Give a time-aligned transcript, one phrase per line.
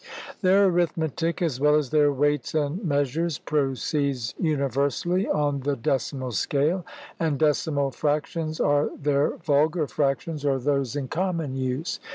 [0.41, 6.31] Their arithmetic, as well as their weights and meas ures, proceeds universally on the decimal
[6.31, 6.83] scale;
[7.19, 11.99] and decimal fractions are their vulgar fractions, or those in common use.